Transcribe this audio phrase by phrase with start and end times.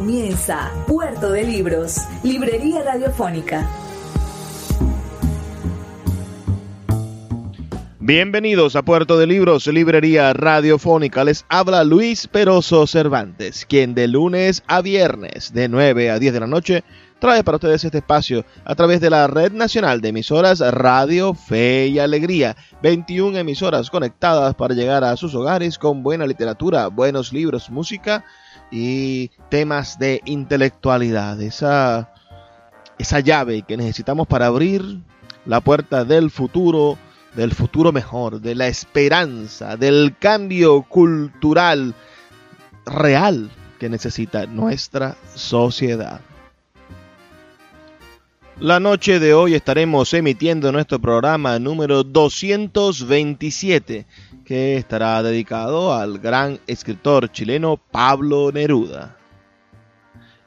[0.00, 3.68] Comienza Puerto de Libros, Librería Radiofónica.
[7.98, 11.22] Bienvenidos a Puerto de Libros, Librería Radiofónica.
[11.22, 16.40] Les habla Luis Peroso Cervantes, quien de lunes a viernes, de 9 a 10 de
[16.40, 16.82] la noche,
[17.18, 21.88] trae para ustedes este espacio a través de la Red Nacional de Emisoras Radio Fe
[21.88, 22.56] y Alegría.
[22.82, 28.24] 21 emisoras conectadas para llegar a sus hogares con buena literatura, buenos libros, música
[28.70, 31.40] y temas de intelectualidad.
[31.40, 32.12] Esa,
[32.98, 35.00] esa llave que necesitamos para abrir
[35.46, 36.98] la puerta del futuro,
[37.34, 41.94] del futuro mejor, de la esperanza, del cambio cultural
[42.86, 46.20] real que necesita nuestra sociedad.
[48.60, 54.04] La noche de hoy estaremos emitiendo nuestro programa número 227
[54.44, 59.16] que estará dedicado al gran escritor chileno Pablo Neruda.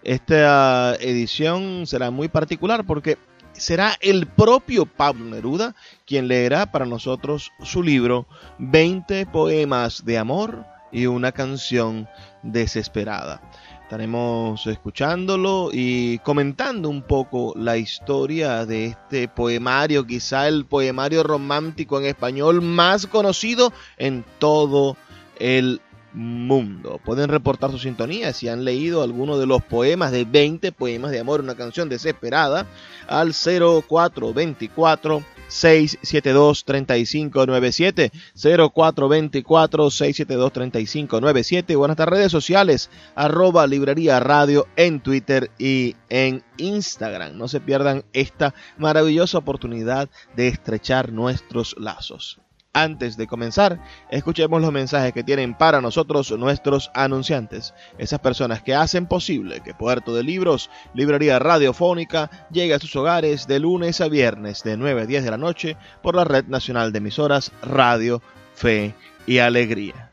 [0.03, 3.17] Esta edición será muy particular porque
[3.52, 5.73] será el propio Pablo Neruda
[6.06, 8.28] quien leerá para nosotros su libro
[8.59, 12.08] 20 poemas de amor y una canción
[12.44, 13.41] desesperada.
[13.83, 21.99] Estaremos escuchándolo y comentando un poco la historia de este poemario, quizá el poemario romántico
[21.99, 24.97] en español más conocido en todo
[25.37, 25.81] el
[26.13, 26.99] mundo.
[27.03, 31.19] Pueden reportar su sintonía si han leído alguno de los poemas de 20 poemas de
[31.19, 32.65] amor, una canción desesperada,
[33.07, 44.67] al 0424 672 3597 0424 672 3597 o en nuestras redes sociales arroba librería radio
[44.75, 47.38] en Twitter y en Instagram.
[47.38, 52.42] No se pierdan esta maravillosa oportunidad de estrechar nuestros lazos.
[52.75, 53.79] Antes de comenzar,
[54.09, 59.75] escuchemos los mensajes que tienen para nosotros nuestros anunciantes, esas personas que hacen posible que
[59.75, 65.03] Puerto de Libros, Librería Radiofónica, llegue a sus hogares de lunes a viernes de 9
[65.03, 68.23] a 10 de la noche por la Red Nacional de Emisoras Radio,
[68.56, 68.95] Fe
[69.28, 70.12] y Alegría.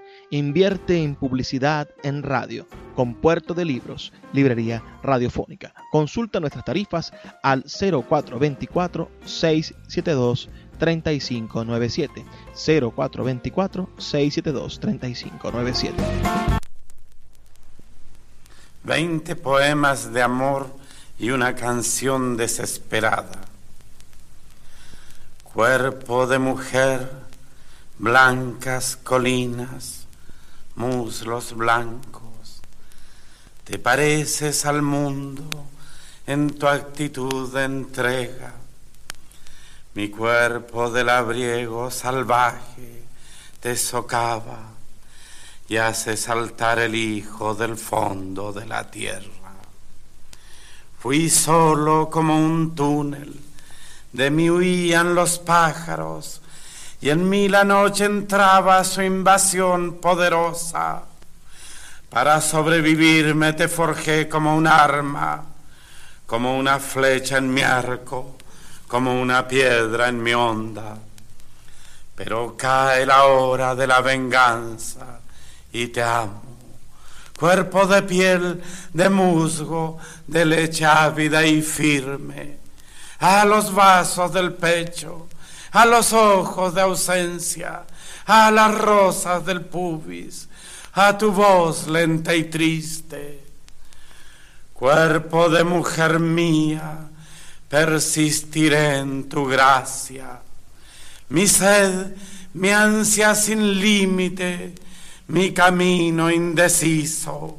[0.33, 2.65] Invierte en publicidad en radio
[2.95, 5.73] con Puerto de Libros, Librería Radiofónica.
[5.91, 7.11] Consulta nuestras tarifas
[7.43, 10.49] al 0424 672
[10.79, 12.25] 3597
[12.55, 16.01] 0424 672 3597
[18.83, 20.73] 20 poemas de amor
[21.19, 23.41] y una canción desesperada.
[25.43, 27.11] Cuerpo de mujer,
[27.99, 30.00] blancas colinas,
[30.81, 32.61] muslos blancos,
[33.63, 35.43] te pareces al mundo
[36.25, 38.53] en tu actitud de entrega
[39.93, 43.03] mi cuerpo de labriego salvaje
[43.59, 44.71] te socava
[45.67, 49.29] y hace saltar el hijo del fondo de la tierra.
[50.97, 53.37] Fui solo como un túnel,
[54.13, 56.40] de mí huían los pájaros,
[57.01, 61.01] y en mí la noche entraba su invasión poderosa.
[62.09, 65.43] Para sobrevivir me te forjé como un arma,
[66.27, 68.37] como una flecha en mi arco,
[68.87, 70.95] como una piedra en mi onda.
[72.15, 75.21] Pero cae la hora de la venganza
[75.71, 76.43] y te amo.
[77.39, 78.61] Cuerpo de piel,
[78.93, 82.57] de musgo, de leche ávida y firme,
[83.17, 85.27] a los vasos del pecho,
[85.71, 87.83] a los ojos de ausencia,
[88.25, 90.47] a las rosas del pubis,
[90.93, 93.39] a tu voz lenta y triste.
[94.73, 97.09] Cuerpo de mujer mía,
[97.69, 100.41] persistiré en tu gracia.
[101.29, 102.15] Mi sed,
[102.53, 104.75] mi ansia sin límite,
[105.27, 107.57] mi camino indeciso.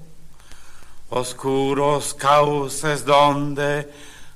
[1.09, 3.91] Oscuros cauces donde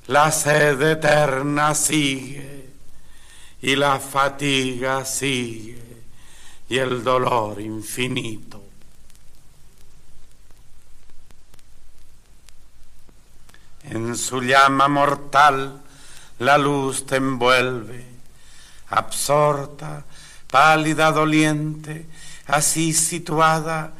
[0.06, 2.65] la sed eterna sigue
[3.66, 6.04] y la fatiga sigue
[6.68, 8.62] y el dolor infinito.
[13.82, 15.82] En su llama mortal
[16.38, 18.06] la luz te envuelve,
[18.90, 20.04] absorta,
[20.48, 22.06] pálida, doliente,
[22.46, 23.94] así situada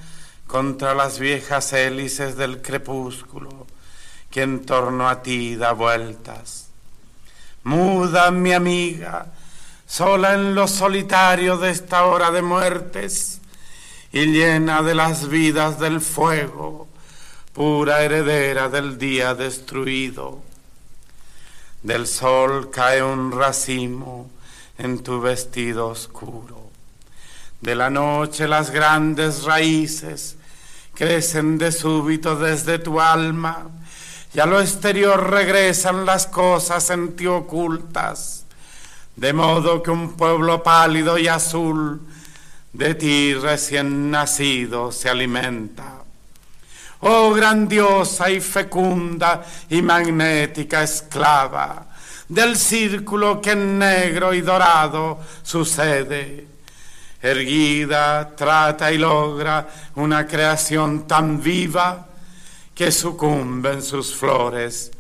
[0.47, 3.67] contra las viejas hélices del crepúsculo
[4.31, 6.69] que en torno a ti da vueltas.
[7.65, 9.33] Muda, mi amiga,
[9.87, 13.41] sola en lo solitario de esta hora de muertes
[14.13, 16.89] y llena de las vidas del fuego
[17.57, 20.43] pura heredera del día destruido.
[21.83, 24.29] Del sol cae un racimo
[24.77, 26.71] en tu vestido oscuro.
[27.63, 30.37] De la noche las grandes raíces
[30.95, 33.69] crecen de súbito desde tu alma
[34.35, 38.36] y a lo exterior regresan las cosas en ti ocultas,
[39.17, 42.01] de modo que un pueblo pálido y azul
[42.73, 45.97] de ti recién nacido se alimenta
[47.01, 51.87] oh grandiosa y fecunda y magnética esclava
[52.29, 56.47] del círculo que en negro y dorado sucede.
[57.23, 59.67] Erguida, trata y logra
[59.97, 62.07] una creación tan viva
[62.75, 64.91] que sucumbe en sus flores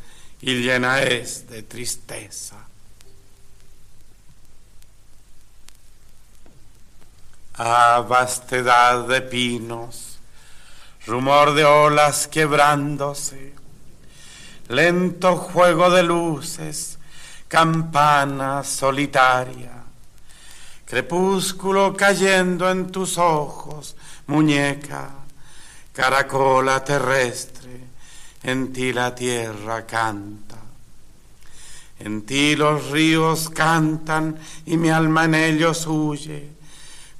[0.41, 2.66] y llena es de tristeza.
[7.59, 10.19] Ah, vastedad de pinos,
[11.07, 13.55] rumor de olas quebrándose,
[14.69, 16.99] lento juego de luces,
[17.49, 19.73] campana solitaria,
[20.85, 25.13] crepúsculo cayendo en tus ojos, muñeca,
[25.95, 27.81] caracola terrestre,
[28.43, 30.57] en ti la tierra canta.
[32.01, 36.56] En ti los ríos cantan y mi alma en ellos huye,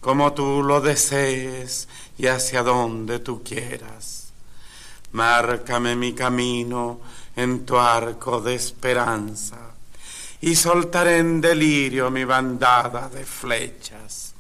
[0.07, 4.29] como tú lo desees y hacia donde tú quieras.
[5.11, 7.01] Márcame mi camino
[7.35, 9.57] en tu arco de esperanza
[10.41, 14.33] y soltaré en delirio mi bandada de flechas.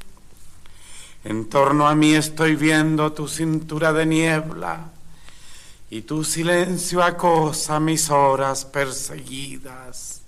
[1.25, 4.93] En torno a mí estoy viendo tu cintura de niebla
[5.91, 10.21] y tu silencio acosa mis horas perseguidas.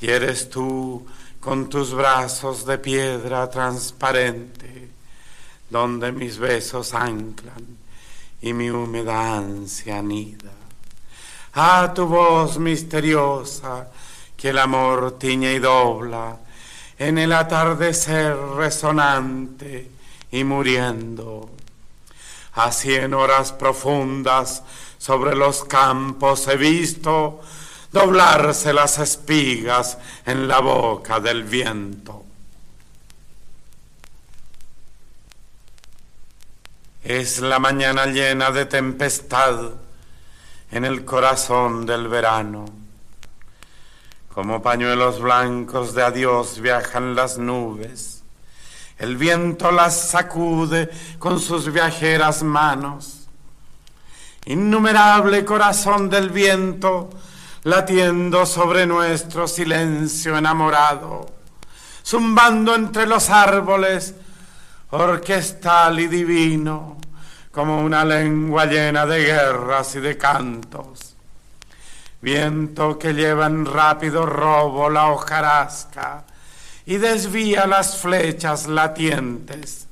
[0.00, 1.04] Y eres tú
[1.46, 4.90] con tus brazos de piedra transparente
[5.70, 7.78] donde mis besos anclan
[8.42, 10.50] y mi húmeda ansia anida.
[11.54, 13.86] A tu voz misteriosa
[14.36, 16.36] que el amor tiñe y dobla
[16.98, 19.88] en el atardecer resonante
[20.32, 21.48] y muriendo.
[22.54, 24.64] A cien horas profundas
[24.98, 27.40] sobre los campos he visto
[27.92, 32.24] doblarse las espigas en la boca del viento.
[37.02, 39.74] Es la mañana llena de tempestad
[40.72, 42.64] en el corazón del verano.
[44.34, 48.22] Como pañuelos blancos de adiós viajan las nubes.
[48.98, 53.28] El viento las sacude con sus viajeras manos.
[54.46, 57.10] Innumerable corazón del viento
[57.66, 61.26] latiendo sobre nuestro silencio enamorado,
[62.04, 64.14] zumbando entre los árboles
[64.90, 66.96] orquestal y divino,
[67.50, 71.16] como una lengua llena de guerras y de cantos.
[72.20, 76.24] Viento que lleva en rápido robo la hojarasca
[76.84, 79.88] y desvía las flechas latientes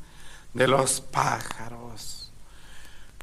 [0.53, 2.24] de los pájaros.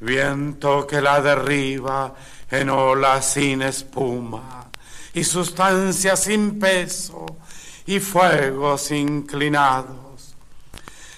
[0.02, 2.14] Viento que la derriba
[2.50, 4.68] en olas sin espuma
[5.14, 7.38] y sustancia sin peso
[7.86, 10.36] y fuegos inclinados.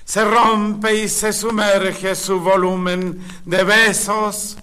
[0.04, 4.58] Se rompe y se sumerge su volumen de besos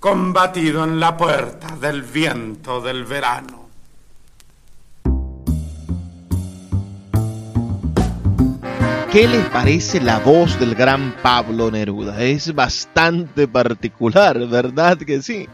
[0.00, 3.61] combatido en la puerta del viento del verano.
[9.12, 12.22] ¿Qué les parece la voz del gran Pablo Neruda?
[12.22, 15.46] Es bastante particular, ¿verdad que sí?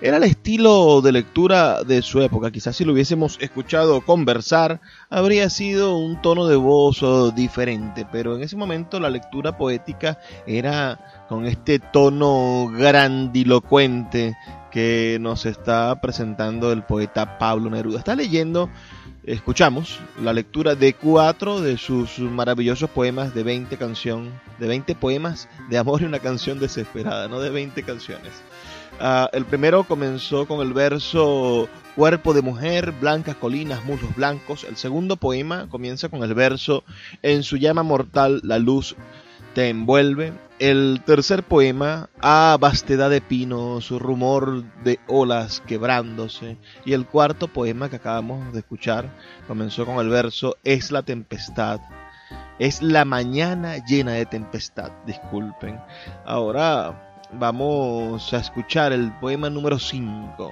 [0.00, 2.50] Era el estilo de lectura de su época.
[2.50, 7.04] Quizás si lo hubiésemos escuchado conversar, habría sido un tono de voz
[7.34, 8.06] diferente.
[8.10, 14.34] Pero en ese momento la lectura poética era con este tono grandilocuente
[14.70, 17.98] que nos está presentando el poeta Pablo Neruda.
[17.98, 18.70] Está leyendo
[19.24, 25.48] escuchamos la lectura de cuatro de sus maravillosos poemas de 20 canción, de 20 poemas
[25.70, 28.32] de amor y una canción desesperada, no de 20 canciones.
[29.00, 34.64] Ah, el primero comenzó con el verso Cuerpo de mujer, blancas colinas, muslos blancos.
[34.64, 36.84] El segundo poema comienza con el verso
[37.20, 38.96] En su llama mortal la luz
[39.54, 40.32] te envuelve.
[40.58, 46.56] El tercer poema, a vastedad de pinos, rumor de olas quebrándose.
[46.84, 49.10] Y el cuarto poema que acabamos de escuchar
[49.48, 51.80] comenzó con el verso, es la tempestad.
[52.58, 55.80] Es la mañana llena de tempestad, disculpen.
[56.24, 60.50] Ahora vamos a escuchar el poema número 5,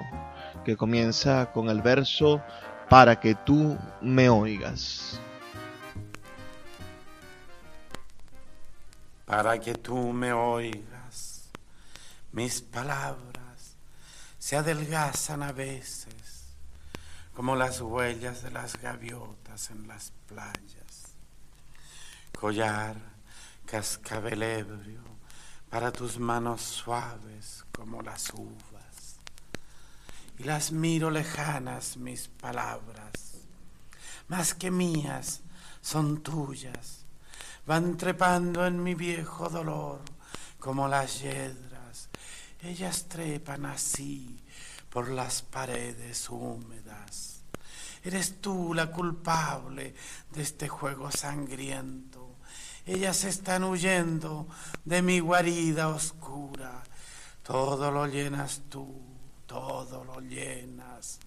[0.65, 2.43] que comienza con el verso,
[2.89, 5.21] para que tú me oigas.
[9.31, 11.45] Para que tú me oigas.
[12.33, 13.77] Mis palabras
[14.41, 16.47] se adelgazan a veces
[17.33, 21.15] como las huellas de las gaviotas en las playas.
[22.37, 22.97] Collar,
[23.67, 25.05] cascabel ebrio,
[25.71, 29.21] para tus manos suaves como las uvas.
[30.39, 33.13] Y las miro lejanas mis palabras,
[34.27, 35.43] más que mías,
[35.83, 37.00] son tuyas
[37.67, 40.01] van trepando en mi viejo dolor
[40.59, 42.09] como las yedras.
[42.63, 44.39] Ellas trepan así
[44.91, 47.43] por las paredes húmedas.
[48.03, 49.95] Eres tú la culpable
[50.31, 52.37] de este juego sangriento.
[52.87, 54.47] Ellas están huyendo
[54.85, 56.83] de mi guarida oscura.
[57.43, 59.01] Todo lo llenas tú,
[59.47, 61.19] todo lo llenas.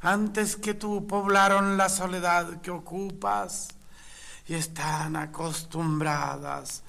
[0.00, 3.68] Antes que tú poblaron la soledad que ocupas
[4.46, 6.82] y están acostumbradas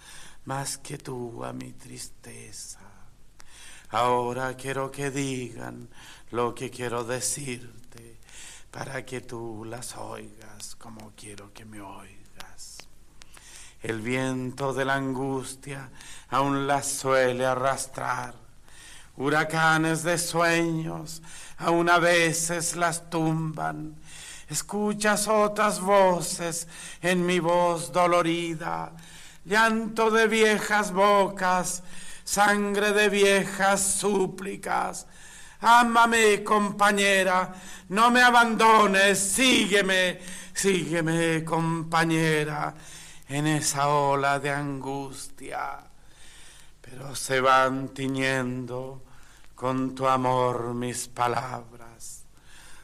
[0.46, 2.80] más que tú a mi tristeza.
[3.90, 5.88] Ahora quiero que digan
[6.32, 8.18] lo que quiero decirte
[8.72, 12.80] para que tú las oigas como quiero que me oigas.
[13.82, 15.92] El viento de la angustia
[16.30, 18.34] aún las suele arrastrar.
[19.16, 21.22] Huracanes de sueños
[21.58, 23.96] aún a veces las tumban
[24.54, 26.68] Escuchas otras voces
[27.02, 28.92] en mi voz dolorida,
[29.46, 31.82] llanto de viejas bocas,
[32.24, 35.08] sangre de viejas súplicas.
[35.60, 37.52] Ámame, compañera,
[37.90, 40.20] no me abandones, sígueme,
[40.54, 42.76] sígueme, compañera,
[43.30, 45.80] en esa ola de angustia.
[46.80, 49.02] Pero se van tiñendo
[49.56, 51.73] con tu amor mis palabras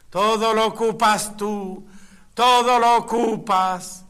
[0.09, 1.85] todo lo ocupas tú,
[2.33, 4.05] todo lo ocupas.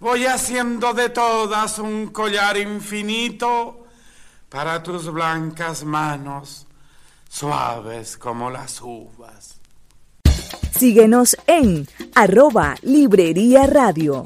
[0.00, 3.86] Voy haciendo de todas un collar infinito
[4.48, 6.66] para tus blancas manos,
[7.28, 9.60] suaves como las uvas.
[10.76, 14.24] Síguenos en arroba Librería Radio.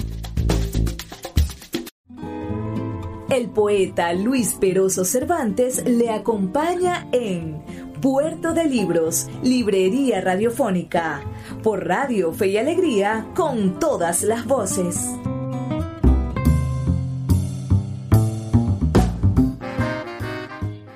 [3.28, 7.65] El poeta Luis Peroso Cervantes le acompaña en
[8.00, 11.22] Puerto de Libros, Librería Radiofónica,
[11.62, 15.12] por Radio Fe y Alegría, con todas las voces.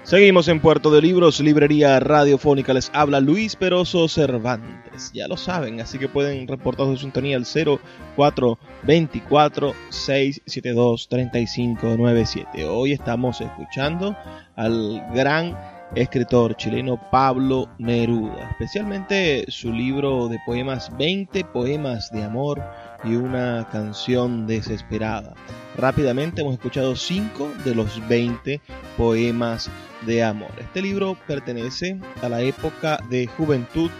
[0.02, 2.74] Seguimos en Puerto de Libros, Librería Radiofónica.
[2.74, 5.10] Les habla Luis Peroso Cervantes.
[5.14, 12.68] Ya lo saben, así que pueden reportar su sintonía al 0424 672 3597.
[12.68, 14.14] Hoy estamos escuchando
[14.56, 15.56] al gran
[15.94, 22.62] escritor chileno Pablo Neruda, especialmente su libro de poemas 20 poemas de amor
[23.04, 25.34] y una canción desesperada.
[25.76, 28.60] Rápidamente hemos escuchado 5 de los 20
[28.96, 29.68] poemas
[30.06, 30.52] de amor.
[30.58, 33.90] Este libro pertenece a la época de juventud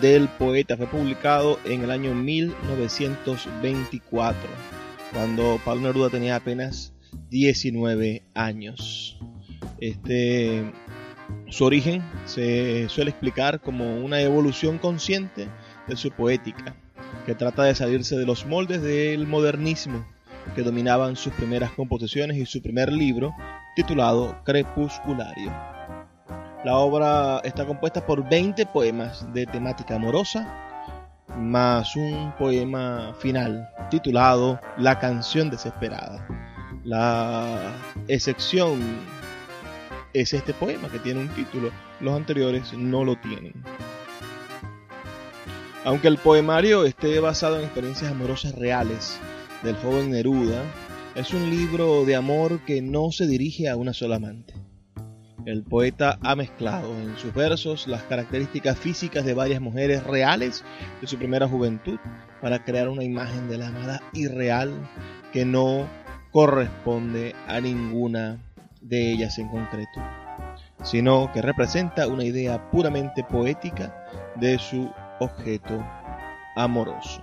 [0.00, 4.48] del poeta, fue publicado en el año 1924,
[5.12, 6.94] cuando Pablo Neruda tenía apenas
[7.30, 9.18] 19 años.
[9.78, 10.64] Este
[11.48, 15.48] Su origen se suele explicar como una evolución consciente
[15.86, 16.74] de su poética,
[17.24, 20.04] que trata de salirse de los moldes del modernismo
[20.54, 23.34] que dominaban sus primeras composiciones y su primer libro,
[23.74, 25.52] titulado Crepusculario.
[26.64, 30.46] La obra está compuesta por 20 poemas de temática amorosa,
[31.36, 36.26] más un poema final titulado La canción desesperada.
[36.84, 37.72] La
[38.08, 38.80] excepción
[40.20, 41.70] es este poema que tiene un título,
[42.00, 43.52] los anteriores no lo tienen.
[45.84, 49.20] Aunque el poemario esté basado en experiencias amorosas reales
[49.62, 50.62] del joven Neruda,
[51.14, 54.54] es un libro de amor que no se dirige a una sola amante.
[55.44, 60.64] El poeta ha mezclado en sus versos las características físicas de varias mujeres reales
[61.00, 61.98] de su primera juventud
[62.40, 64.72] para crear una imagen de la amada irreal
[65.32, 65.86] que no
[66.32, 68.45] corresponde a ninguna
[68.88, 70.00] de ellas en concreto,
[70.82, 74.90] sino que representa una idea puramente poética de su
[75.20, 75.84] objeto
[76.56, 77.22] amoroso.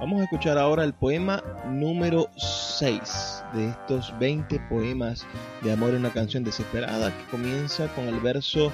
[0.00, 5.26] Vamos a escuchar ahora el poema número 6 de estos 20 poemas
[5.62, 8.72] de amor en una canción desesperada que comienza con el verso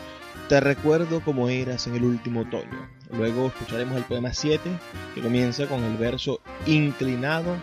[0.49, 2.89] Te recuerdo como eras en el último otoño.
[3.11, 4.71] Luego escucharemos el poema 7
[5.15, 7.57] que comienza con el verso Inclinado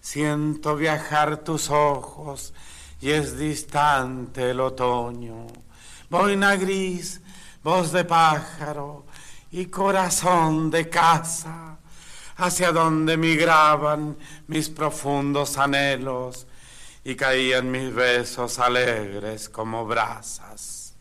[0.00, 2.52] Siento viajar tus ojos
[3.00, 5.46] y es distante el otoño,
[6.10, 7.20] boina gris,
[7.62, 9.06] voz de pájaro
[9.54, 11.78] y corazón de casa,
[12.38, 16.48] hacia donde migraban mis profundos anhelos
[17.04, 20.94] y caían mis besos alegres como brasas.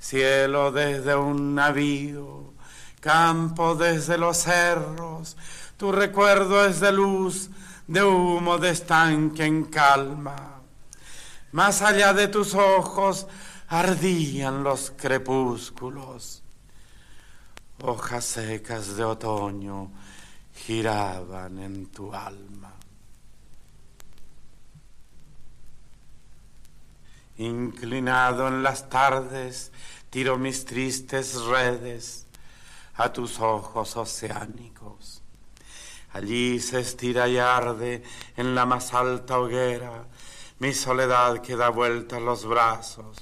[0.00, 2.54] Cielo desde un navío,
[2.98, 5.36] campo desde los cerros,
[5.76, 7.50] tu recuerdo es de luz,
[7.86, 10.60] de humo, de estanque en calma.
[11.52, 13.28] Más allá de tus ojos
[13.68, 16.42] ardían los crepúsculos.
[17.80, 19.90] Hojas secas de otoño
[20.52, 22.72] giraban en tu alma.
[27.36, 29.70] Inclinado en las tardes,
[30.10, 32.26] tiro mis tristes redes
[32.96, 35.22] a tus ojos oceánicos.
[36.14, 38.02] Allí se estira y arde
[38.36, 40.04] en la más alta hoguera
[40.58, 43.18] mi soledad que da vuelta los brazos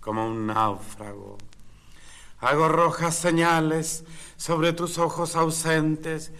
[0.00, 1.38] como un náufrago.
[2.44, 4.04] Hago rojas señales
[4.36, 6.30] sobre tus ojos ausentes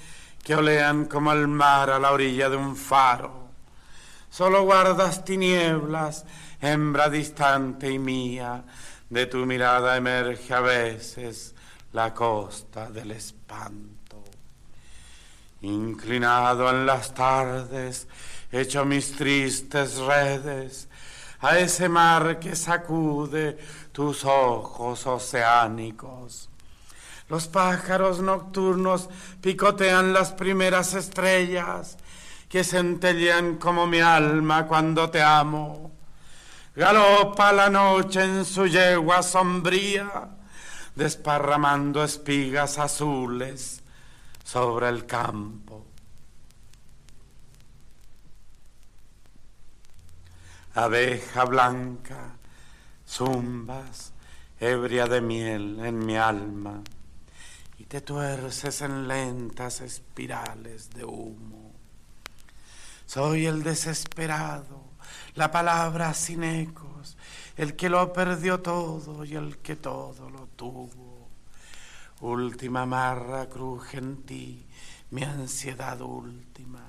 [0.43, 3.49] que olean como el mar a la orilla de un faro.
[4.29, 6.27] Solo guardas tinieblas
[6.61, 8.65] hembra distante y mía,
[9.09, 11.55] de tu mirada emerge a veces
[11.95, 14.23] la costa del espanto.
[15.63, 18.09] Inclinado en las tardes,
[18.53, 20.87] echo mis tristes redes
[21.41, 23.59] a ese mar que sacude
[23.95, 26.51] tus ojos oceánicos.
[27.29, 29.09] Los pájaros nocturnos
[29.41, 31.97] picotean las primeras estrellas
[32.49, 35.93] que centellean como mi alma cuando te amo.
[36.75, 40.29] Galopa la noche en su yegua sombría,
[40.97, 43.81] desparramando espigas azules
[44.43, 45.87] sobre el campo.
[50.75, 52.33] Abeja blanca,
[53.15, 54.13] zumbas,
[54.59, 56.83] ebria de miel en mi alma,
[57.79, 61.73] y te tuerces en lentas espirales de humo.
[63.07, 64.95] Soy el desesperado
[65.35, 67.17] la palabra sin ecos,
[67.57, 71.29] el que lo perdió todo y el que todo lo tuvo.
[72.21, 74.67] Última marra cruje en ti,
[75.11, 76.83] mi ansiedad última.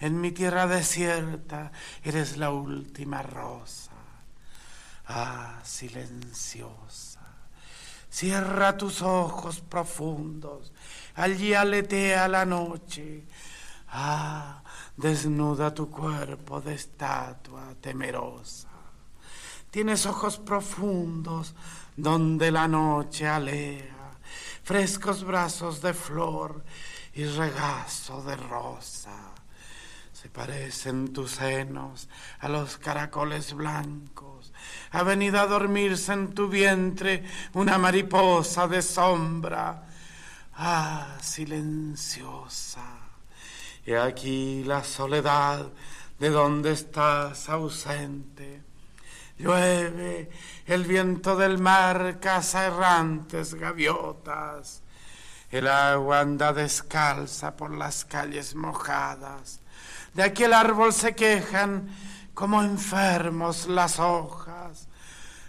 [0.00, 3.85] En mi tierra desierta eres la última rosa.
[5.08, 7.20] Ah, silenciosa,
[8.10, 10.72] cierra tus ojos profundos,
[11.14, 13.24] allí aletea la noche.
[13.88, 14.62] Ah,
[14.96, 18.68] desnuda tu cuerpo de estatua temerosa.
[19.70, 21.54] Tienes ojos profundos
[21.96, 24.18] donde la noche alea,
[24.62, 26.64] frescos brazos de flor
[27.14, 29.32] y regazo de rosa.
[30.12, 32.08] Se parecen tus senos
[32.40, 34.35] a los caracoles blancos.
[34.96, 39.82] Ha venido a dormirse en tu vientre una mariposa de sombra.
[40.54, 42.80] Ah, silenciosa
[43.84, 45.66] y aquí la soledad
[46.18, 48.62] de donde estás ausente.
[49.38, 50.30] Llueve
[50.66, 54.82] el viento del mar, caza errantes gaviotas.
[55.50, 59.60] El agua anda descalza por las calles mojadas.
[60.14, 61.94] De aquel árbol se quejan
[62.34, 64.45] como enfermos las hojas.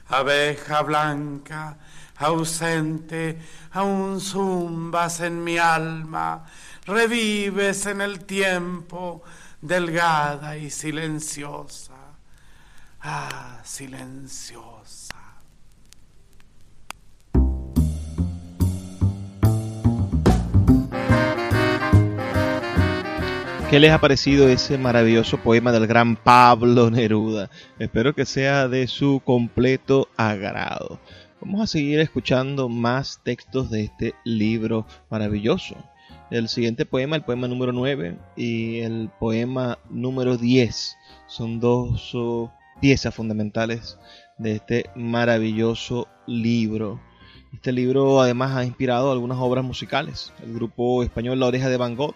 [0.10, 1.78] Abeja blanca,
[2.18, 3.40] ausente,
[3.72, 6.46] aún zumbas en mi alma
[6.88, 9.22] revives en el tiempo,
[9.62, 11.94] delgada y silenciosa.
[13.02, 14.77] Ah, silenciosa.
[23.70, 27.50] ¿Qué les ha parecido ese maravilloso poema del gran Pablo Neruda?
[27.80, 31.02] Espero que sea de su completo agrado.
[31.42, 35.76] Vamos a seguir escuchando más textos de este libro maravilloso.
[36.32, 40.96] El siguiente poema, el poema número 9 y el poema número 10
[41.28, 42.16] son dos
[42.80, 44.00] piezas fundamentales
[44.38, 47.02] de este maravilloso libro.
[47.54, 50.32] Este libro además ha inspirado algunas obras musicales.
[50.42, 52.16] El grupo español La Oreja de Van Gogh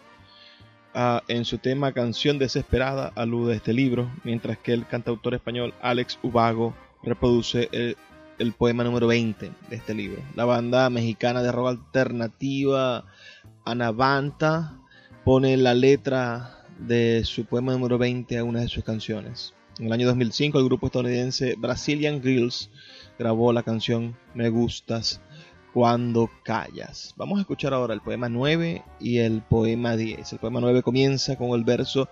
[1.28, 6.20] en su tema Canción Desesperada alude a este libro, mientras que el cantautor español Alex
[6.22, 6.74] Ubago
[7.04, 7.98] reproduce el,
[8.40, 10.22] el poema número 20 de este libro.
[10.36, 13.06] La banda mexicana de rock alternativa
[13.66, 14.80] Anavanta
[15.24, 19.54] pone la letra de su poema número 20 a una de sus canciones.
[19.80, 22.70] En el año 2005 el grupo estadounidense Brazilian Grills
[23.18, 25.22] grabó la canción Me gustas
[25.74, 27.14] cuando callas.
[27.18, 30.34] Vamos a escuchar ahora el poema 9 y el poema 10.
[30.34, 32.10] El poema 9 comienza con el verso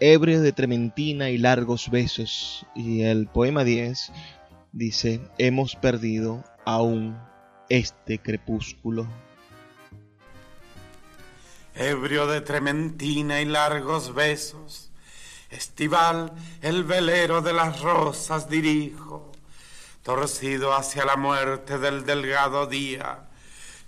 [0.00, 4.10] ebrio de trementina y largos besos y el poema 10
[4.72, 7.16] dice hemos perdido aún
[7.68, 9.06] este crepúsculo
[11.74, 14.90] ebrio de trementina y largos besos,
[15.50, 19.31] estival el velero de las rosas dirijo,
[20.02, 23.28] torcido hacia la muerte del delgado día,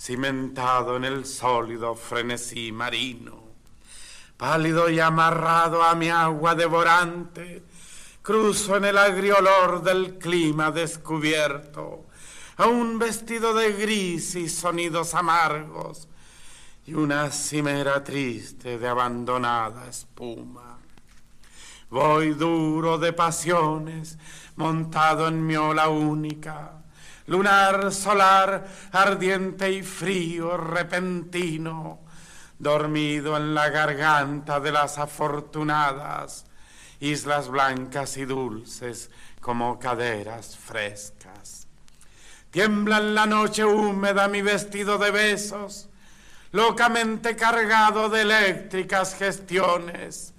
[0.00, 3.42] cimentado en el sólido frenesí marino,
[4.36, 7.64] pálido y amarrado a mi agua devorante,
[8.22, 12.06] cruzo en el agrio olor del clima descubierto,
[12.56, 16.08] a un vestido de gris y sonidos amargos,
[16.86, 20.78] y una cimera triste de abandonada espuma.
[21.90, 24.18] Voy duro de pasiones,
[24.56, 26.72] montado en mi ola única,
[27.26, 32.00] lunar solar, ardiente y frío, repentino,
[32.58, 36.46] dormido en la garganta de las afortunadas,
[37.00, 41.66] islas blancas y dulces como caderas frescas.
[42.50, 45.88] Tiembla en la noche húmeda mi vestido de besos,
[46.52, 50.34] locamente cargado de eléctricas gestiones,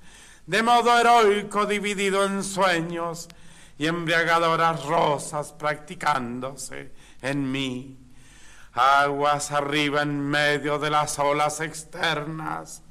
[0.45, 3.27] de modo heroico dividido en sueños
[3.77, 7.97] y embriagadoras rosas practicándose en mí.
[8.73, 12.83] Aguas arriba en medio de las olas externas,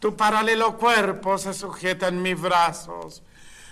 [0.00, 3.22] tu paralelo cuerpo se sujeta en mis brazos,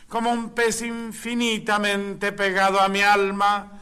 [0.08, 3.80] como un pez infinitamente pegado a mi alma,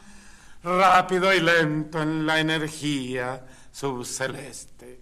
[0.63, 5.01] rápido y lento en la energía subceleste.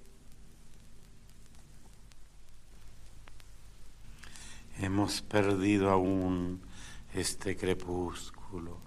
[4.79, 6.64] Hemos perdido aún
[7.15, 8.77] este crepúsculo.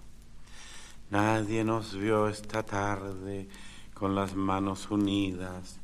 [1.09, 3.49] Nadie nos vio esta tarde
[3.93, 5.79] con las manos unidas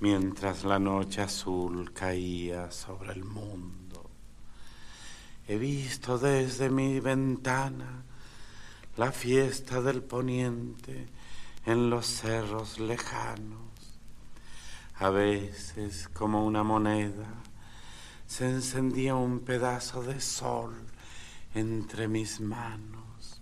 [0.00, 4.10] mientras la noche azul caía sobre el mundo.
[5.48, 8.02] He visto desde mi ventana
[8.98, 11.08] la fiesta del poniente
[11.64, 13.70] en los cerros lejanos,
[14.96, 17.26] a veces como una moneda
[18.26, 20.74] se encendía un pedazo de sol
[21.56, 23.40] entre mis manos.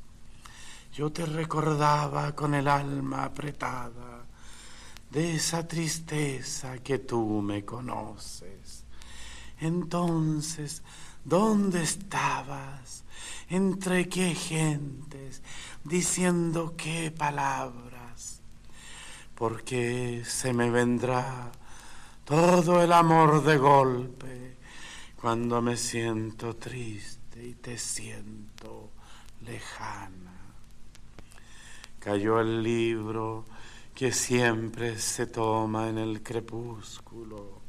[0.93, 4.25] Yo te recordaba con el alma apretada
[5.11, 8.85] de esa tristeza que tú me conoces.
[9.61, 10.83] Entonces,
[11.25, 13.05] ¿dónde estabas?
[13.49, 15.43] ¿Entre qué gentes?
[15.83, 18.41] ¿Diciendo qué palabras?
[19.35, 21.51] Porque se me vendrá
[22.25, 24.57] todo el amor de golpe
[25.21, 28.91] cuando me siento triste y te siento
[29.41, 30.33] lejana.
[31.99, 33.47] Cayó el libro
[33.95, 37.63] que siempre se toma en el crepúsculo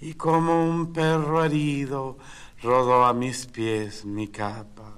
[0.00, 2.18] y como un perro herido
[2.62, 4.92] rodó a mis pies mi capa.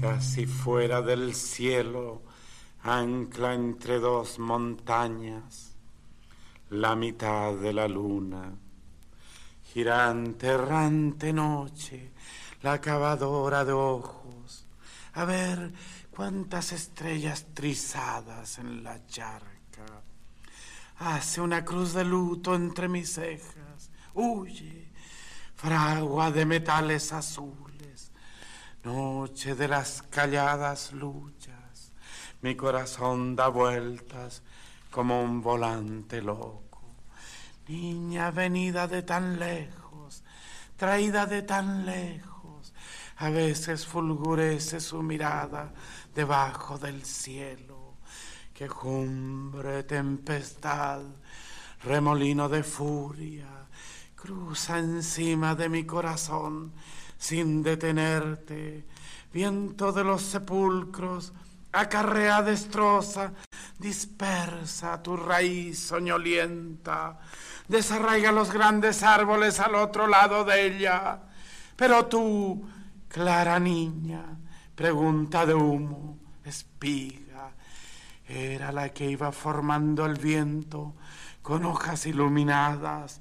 [0.00, 2.22] casi fuera del cielo,
[2.82, 5.76] ancla entre dos montañas,
[6.70, 8.50] la mitad de la luna,
[9.62, 12.12] girante errante noche,
[12.62, 14.66] la cavadora de ojos,
[15.12, 15.72] a ver
[16.10, 20.02] cuántas estrellas trizadas en la charca.
[20.98, 24.88] Hace una cruz de luto entre mis cejas, huye,
[25.56, 27.59] fragua de metales azules
[28.82, 31.92] Noche de las calladas luchas,
[32.40, 34.42] mi corazón da vueltas
[34.90, 36.80] como un volante loco.
[37.68, 40.24] Niña venida de tan lejos,
[40.78, 42.72] traída de tan lejos,
[43.18, 45.74] a veces fulgurece su mirada
[46.14, 47.96] debajo del cielo.
[48.54, 51.02] Quejumbre, tempestad,
[51.84, 53.66] remolino de furia,
[54.14, 56.72] cruza encima de mi corazón
[57.20, 58.86] sin detenerte.
[59.32, 61.32] Viento de los sepulcros,
[61.70, 63.32] acarrea, destroza,
[63.78, 67.20] dispersa tu raíz soñolienta,
[67.68, 71.20] desarraiga los grandes árboles al otro lado de ella.
[71.76, 72.66] Pero tú,
[73.06, 74.24] clara niña,
[74.74, 77.52] pregunta de humo, espiga,
[78.26, 80.94] era la que iba formando el viento
[81.42, 83.20] con hojas iluminadas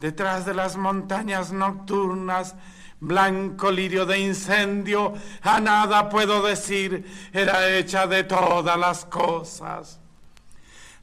[0.00, 2.54] detrás de las montañas nocturnas
[3.00, 10.00] blanco lirio de incendio, a nada puedo decir, era hecha de todas las cosas.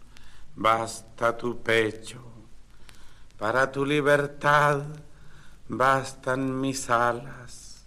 [0.55, 2.21] basta tu pecho,
[3.37, 4.81] para tu libertad
[5.67, 7.85] bastan mis alas.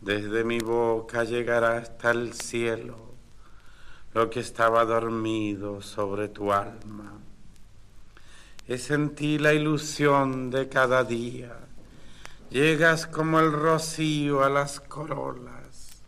[0.00, 3.08] Desde mi boca llegará hasta el cielo
[4.14, 7.18] lo que estaba dormido sobre tu alma
[8.68, 11.56] es en ti la ilusión de cada día.
[12.50, 16.02] Llegas como el rocío a las corolas,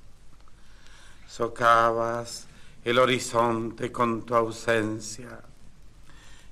[1.27, 2.47] socavas
[2.85, 5.41] el horizonte con tu ausencia,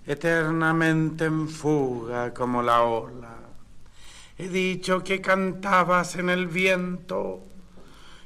[0.06, 3.36] eternamente en fuga como la ola.
[4.38, 7.42] He dicho que cantabas en el viento,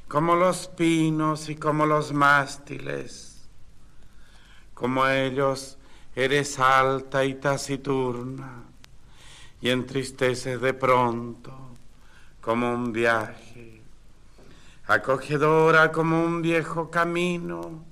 [0.07, 3.49] como los pinos y como los mástiles,
[4.73, 5.79] como ellos
[6.15, 8.65] eres alta y taciturna
[9.61, 11.53] y entristeces de pronto
[12.41, 13.81] como un viaje,
[14.87, 17.85] acogedora como un viejo camino,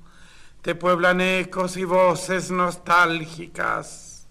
[0.61, 4.27] te pueblan ecos y voces nostálgicas.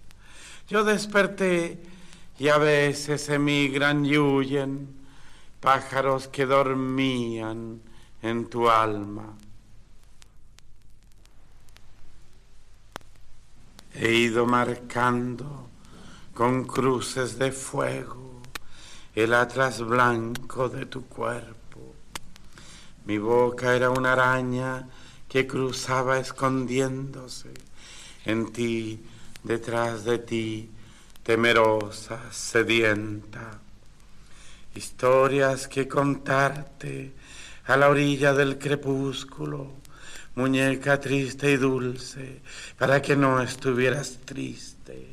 [0.68, 1.80] Yo desperté
[2.38, 5.00] y a veces emigran y huyen
[5.60, 7.82] pájaros que dormían
[8.22, 9.36] en tu alma.
[14.02, 15.70] He ido marcando
[16.34, 18.42] con cruces de fuego
[19.14, 21.96] el atlas blanco de tu cuerpo.
[23.04, 24.88] Mi boca era una araña
[25.28, 27.52] que cruzaba escondiéndose
[28.24, 29.04] en ti,
[29.44, 30.70] detrás de ti,
[31.22, 33.60] temerosa, sedienta.
[34.76, 37.16] Historias que contarte
[37.66, 39.79] a la orilla del crepúsculo
[40.40, 42.42] muñeca triste y dulce,
[42.78, 45.06] para que no estuvieras triste.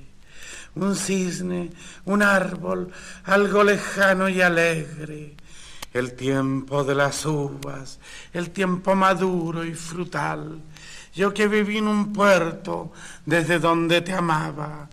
[0.77, 1.73] Un cisne,
[2.05, 2.93] un árbol,
[3.25, 5.35] algo lejano y alegre,
[5.93, 7.99] el tiempo de las uvas,
[8.33, 10.61] el tiempo maduro y frutal.
[11.12, 12.93] Yo que viví en un puerto
[13.25, 14.89] desde donde te amaba,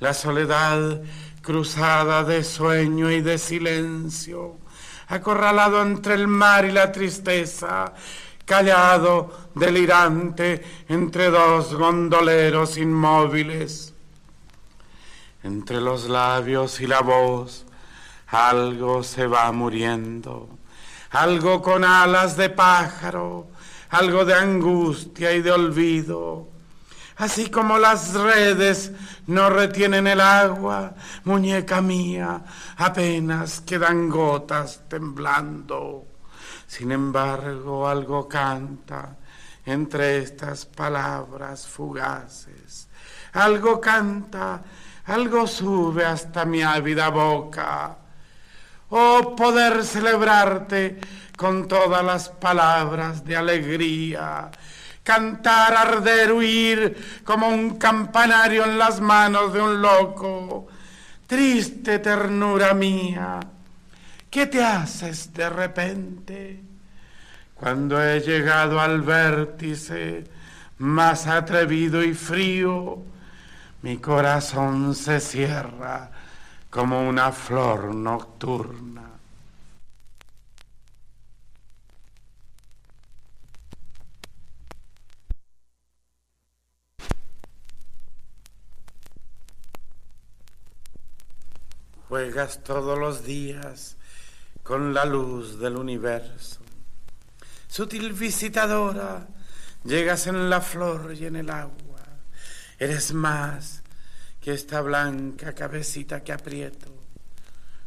[0.00, 1.02] la soledad
[1.42, 4.56] cruzada de sueño y de silencio,
[5.08, 7.92] acorralado entre el mar y la tristeza,
[8.46, 13.92] callado, delirante, entre dos gondoleros inmóviles.
[15.42, 17.66] Entre los labios y la voz,
[18.28, 20.48] algo se va muriendo,
[21.10, 23.48] algo con alas de pájaro,
[23.90, 26.48] algo de angustia y de olvido.
[27.18, 28.92] Así como las redes
[29.26, 32.42] no retienen el agua, muñeca mía,
[32.76, 36.05] apenas quedan gotas temblando.
[36.76, 39.16] Sin embargo, algo canta
[39.64, 42.88] entre estas palabras fugaces.
[43.32, 44.62] Algo canta,
[45.06, 47.96] algo sube hasta mi ávida boca.
[48.90, 51.00] Oh, poder celebrarte
[51.34, 54.50] con todas las palabras de alegría.
[55.02, 60.66] Cantar, arder, huir como un campanario en las manos de un loco.
[61.26, 63.40] Triste ternura mía
[64.36, 66.65] ¿Qué te haces de repente?
[67.58, 70.24] Cuando he llegado al vértice
[70.78, 73.02] más atrevido y frío,
[73.80, 76.10] mi corazón se cierra
[76.68, 79.04] como una flor nocturna.
[92.08, 93.96] Juegas todos los días
[94.62, 96.65] con la luz del universo.
[97.76, 99.28] Sutil visitadora,
[99.84, 102.00] llegas en la flor y en el agua.
[102.78, 103.82] Eres más
[104.40, 106.90] que esta blanca cabecita que aprieto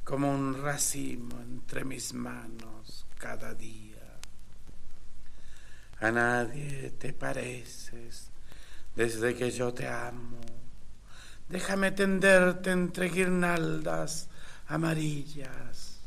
[0.03, 4.19] como un racimo entre mis manos cada día.
[6.01, 8.29] A nadie te pareces
[8.95, 10.39] desde que yo te amo.
[11.47, 14.29] Déjame tenderte entre guirnaldas
[14.67, 15.98] amarillas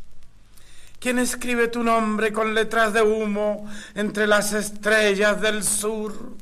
[1.03, 6.37] ¿Quién escribe tu nombre con letras de humo entre las estrellas del sur?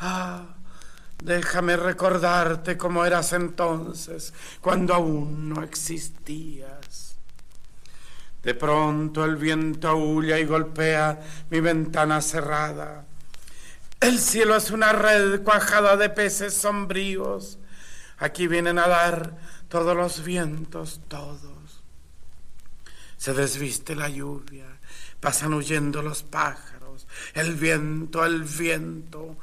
[0.00, 0.44] Ah,
[1.22, 7.16] déjame recordarte cómo eras entonces, cuando aún no existías.
[8.42, 13.06] De pronto el viento aúlla y golpea mi ventana cerrada.
[13.98, 17.58] El cielo es una red cuajada de peces sombríos.
[18.18, 19.38] Aquí vienen a dar
[19.70, 21.53] todos los vientos, todos.
[23.16, 24.66] Se desviste la lluvia,
[25.20, 29.36] pasan huyendo los pájaros, el viento, el viento.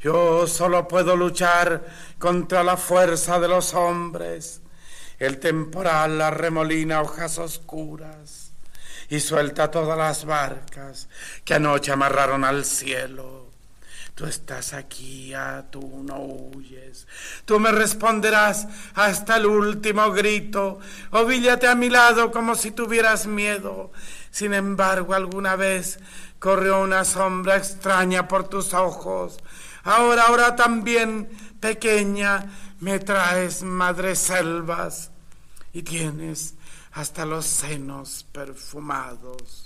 [0.00, 1.84] Yo solo puedo luchar
[2.18, 4.60] contra la fuerza de los hombres.
[5.18, 8.52] El temporal arremolina hojas oscuras
[9.08, 11.08] y suelta todas las barcas
[11.44, 13.37] que anoche amarraron al cielo.
[14.18, 17.06] Tú estás aquí, ah, tú no huyes.
[17.44, 20.80] Tú me responderás hasta el último grito.
[21.12, 23.92] Ovíllate a mi lado como si tuvieras miedo.
[24.32, 26.00] Sin embargo, alguna vez
[26.40, 29.38] corrió una sombra extraña por tus ojos.
[29.84, 31.28] Ahora, ahora también,
[31.60, 32.44] pequeña,
[32.80, 35.12] me traes madres selvas
[35.72, 36.56] y tienes
[36.90, 39.62] hasta los senos perfumados.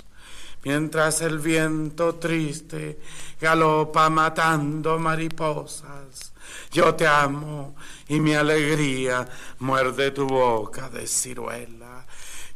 [0.65, 3.01] Mientras el viento triste
[3.41, 6.33] galopa matando mariposas,
[6.71, 7.75] yo te amo
[8.09, 12.07] y mi alegría muerde tu boca de ciruela.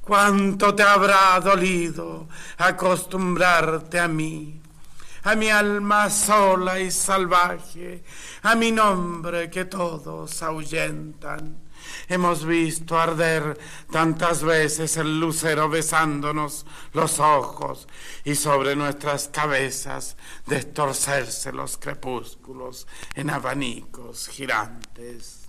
[0.01, 2.29] ¿Cuánto te habrá dolido
[2.59, 4.63] acostumbrarte a mí?
[5.27, 8.05] a mi alma sola y salvaje,
[8.43, 11.66] a mi nombre que todos ahuyentan.
[12.09, 13.59] Hemos visto arder
[13.91, 17.89] tantas veces el lucero besándonos los ojos
[18.25, 20.17] y sobre nuestras cabezas
[20.47, 25.47] destorcerse los crepúsculos en abanicos girantes.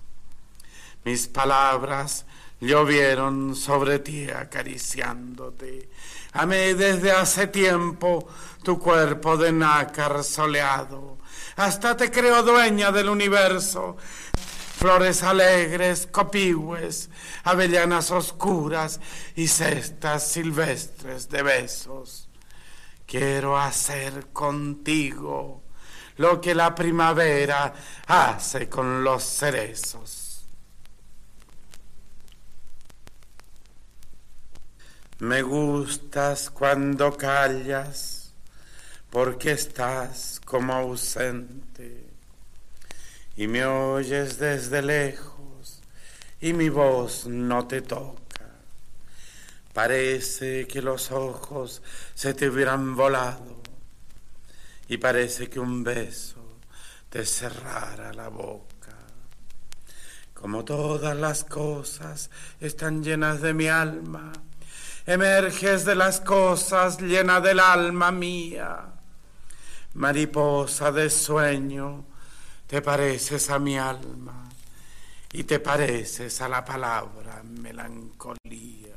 [1.04, 2.26] Mis palabras
[2.60, 5.88] llovieron sobre ti acariciándote.
[6.32, 8.28] Amé desde hace tiempo
[8.62, 11.18] tu cuerpo de nácar soleado.
[11.56, 13.96] Hasta te creo dueña del universo.
[14.78, 17.10] Flores alegres, copigües,
[17.42, 19.00] avellanas oscuras
[19.34, 22.28] y cestas silvestres de besos.
[23.04, 25.64] Quiero hacer contigo
[26.18, 27.74] lo que la primavera
[28.06, 30.46] hace con los cerezos.
[35.18, 38.32] Me gustas cuando callas,
[39.10, 41.67] porque estás como ausente
[43.38, 45.80] y me oyes desde lejos
[46.40, 48.50] y mi voz no te toca.
[49.72, 51.80] Parece que los ojos
[52.14, 53.62] se te hubieran volado
[54.88, 56.58] y parece que un beso
[57.08, 58.96] te cerrara la boca.
[60.34, 64.32] Como todas las cosas están llenas de mi alma,
[65.06, 68.94] emerges de las cosas llena del alma mía.
[69.94, 72.04] Mariposa de sueño,
[72.68, 74.46] te pareces a mi alma
[75.32, 78.94] y te pareces a la palabra melancolía.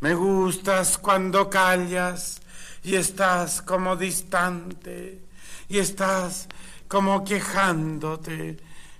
[0.00, 2.40] Me gustas cuando callas
[2.82, 5.20] y estás como distante
[5.68, 6.48] y estás
[6.88, 8.56] como quejándote,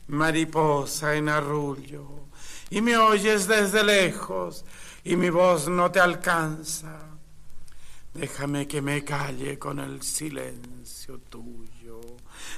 [0.09, 2.27] mariposa en arrullo,
[2.69, 4.65] y me oyes desde lejos
[5.05, 7.01] y mi voz no te alcanza.
[8.13, 11.76] Déjame que me calle con el silencio tuyo.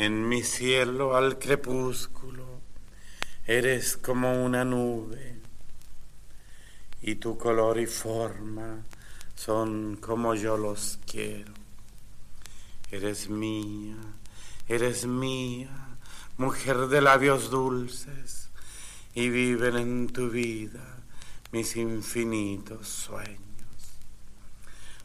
[0.03, 2.63] En mi cielo al crepúsculo
[3.47, 5.37] eres como una nube
[7.03, 8.87] y tu color y forma
[9.35, 11.53] son como yo los quiero.
[12.91, 13.99] Eres mía,
[14.69, 15.99] eres mía,
[16.39, 18.49] mujer de labios dulces
[19.13, 20.97] y viven en tu vida
[21.53, 23.39] mis infinitos sueños.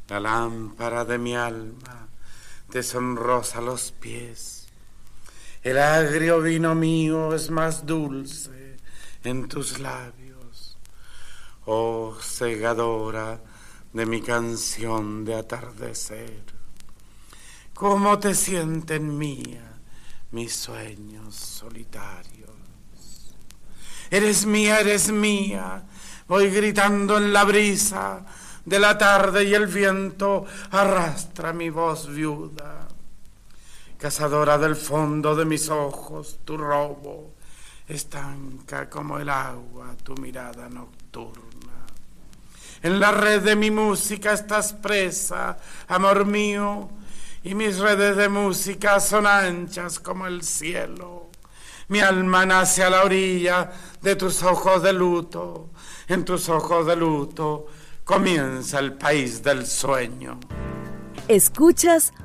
[0.08, 2.08] La lámpara de mi alma
[2.72, 4.55] te sonrosa los pies.
[5.66, 8.78] El agrio vino mío es más dulce
[9.24, 10.78] en tus labios.
[11.66, 13.41] Oh segadora
[13.91, 16.43] de mi canción de atardecer.
[17.74, 19.80] ¿Cómo te sienten mía
[20.30, 22.51] mis sueños solitarios?
[24.11, 25.84] Eres mía, eres mía.
[26.28, 28.24] Voy gritando en la brisa
[28.66, 32.74] de la tarde y el viento arrastra mi voz viuda.
[34.06, 37.34] Cazadora del fondo de mis ojos, tu robo
[37.88, 41.88] estanca como el agua tu mirada nocturna.
[42.84, 46.88] En la red de mi música estás presa, amor mío,
[47.43, 51.32] y mis redes de música son anchas como el cielo.
[51.88, 53.72] Mi alma nace a la orilla
[54.03, 55.72] de tus ojos de luto.
[56.08, 57.66] En tus ojos de luto
[58.03, 60.39] comienza el país del sueño.
[61.28, 62.14] Escuchas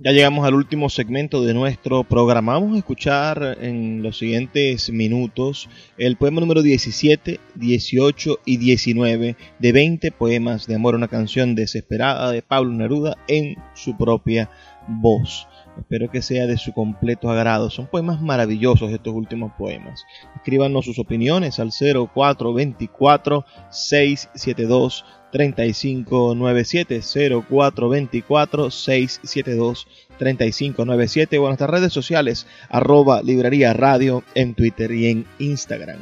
[0.00, 2.52] Ya llegamos al último segmento de nuestro programa.
[2.52, 9.72] Vamos a escuchar en los siguientes minutos el poema número 17, 18 y 19 de
[9.72, 14.48] 20 poemas de amor, una canción desesperada de Pablo Neruda en su propia
[14.86, 15.48] voz.
[15.76, 17.68] Espero que sea de su completo agrado.
[17.68, 20.04] Son poemas maravillosos estos últimos poemas.
[20.36, 29.86] Escríbanos sus opiniones al 0424 672 3597 0424 672
[30.18, 36.00] 3597 o en nuestras redes sociales arroba librería radio en Twitter y en Instagram.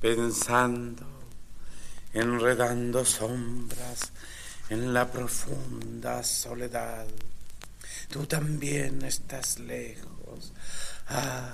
[0.00, 1.04] Pensando,
[2.14, 4.12] enredando sombras
[4.70, 7.06] en la profunda soledad,
[8.08, 10.54] tú también estás lejos,
[11.08, 11.52] ah,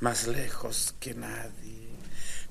[0.00, 1.83] más lejos que nadie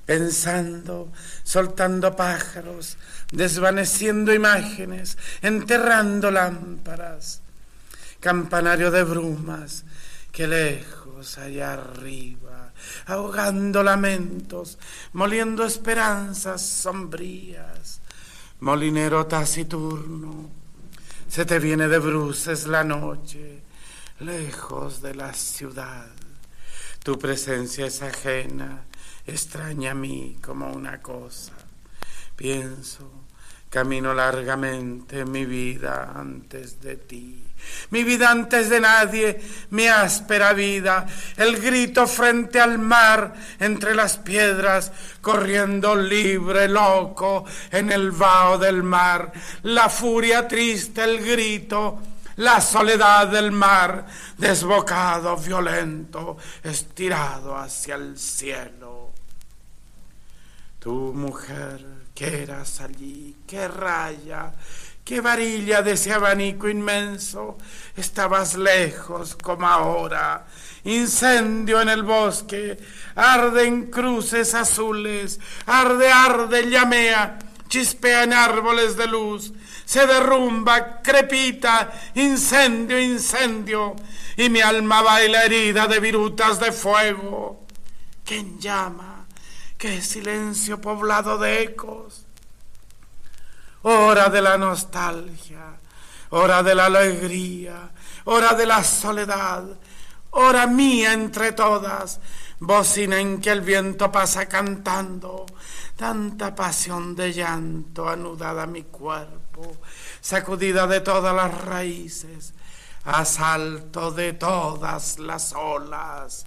[0.06, 2.96] pensando, soltando pájaros,
[3.32, 7.42] desvaneciendo imágenes, enterrando lámparas,
[8.20, 9.84] campanario de brumas,
[10.30, 12.72] que lejos allá arriba,
[13.06, 14.78] ahogando lamentos,
[15.12, 18.00] moliendo esperanzas sombrías,
[18.60, 20.50] molinero taciturno,
[21.28, 23.62] se te viene de bruces la noche,
[24.20, 26.08] lejos de la ciudad.
[27.02, 28.84] Tu presencia es ajena,
[29.26, 31.52] extraña a mí como una cosa.
[32.36, 33.10] Pienso,
[33.70, 37.40] camino largamente mi vida antes de ti.
[37.90, 41.06] Mi vida antes de nadie, mi áspera vida,
[41.36, 48.82] el grito frente al mar, entre las piedras, corriendo libre, loco, en el vaho del
[48.82, 52.00] mar, la furia triste, el grito,
[52.36, 54.06] la soledad del mar,
[54.36, 59.03] desbocado, violento, estirado hacia el cielo.
[60.84, 61.82] Tu mujer,
[62.14, 64.52] que eras allí, qué raya,
[65.02, 67.56] qué varilla de ese abanico inmenso,
[67.96, 70.44] estabas lejos como ahora.
[70.84, 72.76] Incendio en el bosque,
[73.14, 79.54] arden cruces azules, arde, arde, llamea, chispea en árboles de luz,
[79.86, 83.96] se derrumba, crepita, incendio, incendio,
[84.36, 87.64] y mi alma baila herida de virutas de fuego.
[88.22, 89.13] ¿Quién llama?
[89.84, 92.24] Qué silencio poblado de ecos.
[93.82, 95.78] Hora de la nostalgia,
[96.30, 97.90] hora de la alegría,
[98.24, 99.62] hora de la soledad,
[100.30, 102.18] hora mía entre todas,
[102.60, 105.44] bocina en que el viento pasa cantando,
[105.96, 109.70] tanta pasión de llanto anudada a mi cuerpo,
[110.18, 112.54] sacudida de todas las raíces,
[113.04, 116.46] asalto de todas las olas,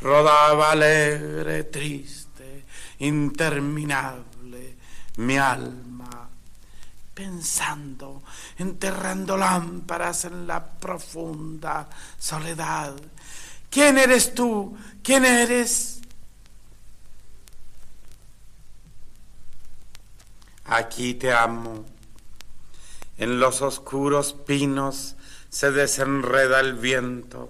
[0.00, 2.27] rodaba alegre, triste
[2.98, 4.76] interminable
[5.18, 6.28] mi alma,
[7.12, 8.22] pensando,
[8.56, 11.88] enterrando lámparas en la profunda
[12.18, 12.94] soledad.
[13.70, 14.76] ¿Quién eres tú?
[15.02, 16.00] ¿Quién eres?
[20.64, 21.84] Aquí te amo.
[23.16, 25.16] En los oscuros pinos
[25.48, 27.48] se desenreda el viento,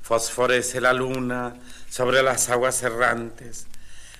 [0.00, 1.56] fosforece la luna
[1.90, 3.66] sobre las aguas errantes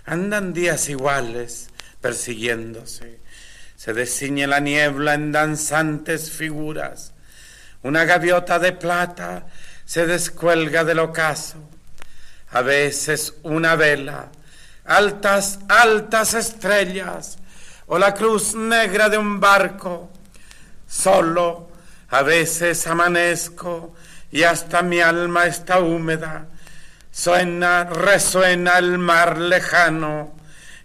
[0.05, 1.69] Andan días iguales
[2.01, 3.21] persiguiéndose.
[3.77, 7.13] Se desciñe la niebla en danzantes figuras.
[7.83, 9.47] Una gaviota de plata
[9.85, 11.59] se descuelga del ocaso.
[12.51, 14.31] A veces una vela,
[14.85, 17.39] altas, altas estrellas,
[17.87, 20.11] o la cruz negra de un barco.
[20.89, 21.71] Solo
[22.11, 23.95] a veces amanezco
[24.31, 26.47] y hasta mi alma está húmeda
[27.13, 30.35] Suena, resuena el mar lejano,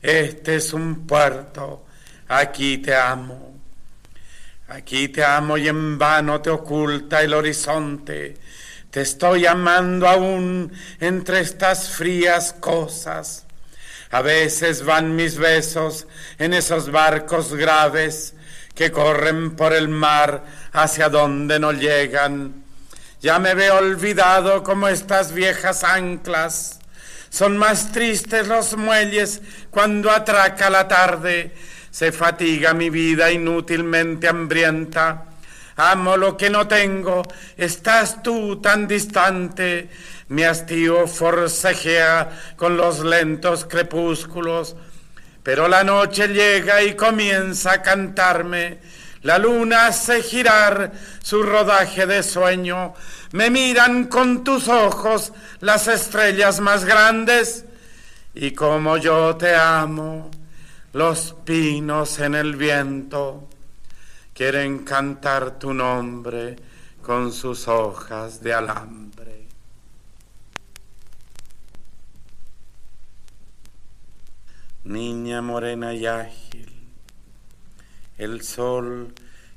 [0.01, 1.85] este es un puerto,
[2.27, 3.47] aquí te amo.
[4.67, 8.35] Aquí te amo y en vano te oculta el horizonte.
[8.91, 13.45] Te estoy amando aún entre estas frías cosas.
[14.11, 16.07] A veces van mis besos
[16.37, 18.33] en esos barcos graves
[18.75, 22.66] que corren por el mar hacia donde no llegan.
[23.19, 26.79] Ya me veo olvidado como estas viejas anclas.
[27.29, 29.41] Son más tristes los muelles
[29.71, 31.51] cuando atraca la tarde.
[31.89, 35.25] Se fatiga mi vida inútilmente hambrienta.
[35.77, 37.23] amo lo que no tengo,
[37.55, 39.89] estás tú tan distante,
[40.29, 44.75] mi hastío forcejea con los lentos crepúsculos,
[45.43, 48.79] pero la noche llega y comienza a cantarme,
[49.21, 50.91] la luna hace girar
[51.21, 52.93] su rodaje de sueño,
[53.31, 57.65] me miran con tus ojos las estrellas más grandes,
[58.33, 60.29] y como yo te amo,
[60.93, 63.47] los pinos en el viento
[64.33, 66.55] quieren cantar tu nombre
[67.01, 69.47] con sus hojas de alambre.
[74.83, 76.76] Niña morena y ágil,
[78.17, 79.13] el sol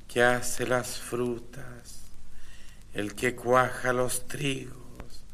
[0.08, 2.00] que hace las frutas,
[2.92, 5.24] el que cuaja los trigos,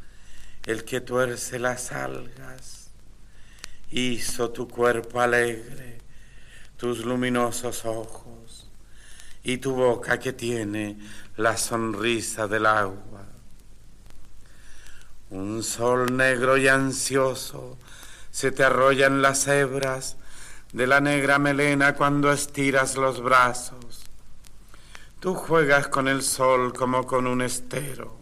[0.64, 2.88] el que tuerce las algas,
[3.90, 5.98] hizo tu cuerpo alegre,
[6.76, 8.68] tus luminosos ojos
[9.42, 10.98] y tu boca que tiene
[11.36, 13.24] la sonrisa del agua.
[15.30, 17.78] Un sol negro y ansioso
[18.30, 20.16] se te arrollan las hebras
[20.76, 24.02] de la negra melena cuando estiras los brazos.
[25.20, 28.14] Tú juegas con el sol como con un estero